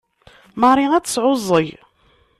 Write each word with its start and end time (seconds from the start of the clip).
Marie 0.61 0.89
ad 0.95 1.03
tesɛuẓẓeg. 1.05 1.69